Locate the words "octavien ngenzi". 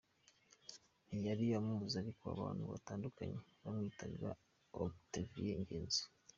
4.83-6.03